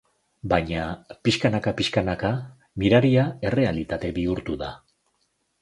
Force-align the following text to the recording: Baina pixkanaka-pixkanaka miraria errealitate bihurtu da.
Baina 0.53 0.85
pixkanaka-pixkanaka 1.27 2.33
miraria 2.85 3.29
errealitate 3.51 4.15
bihurtu 4.17 4.61
da. 4.65 4.75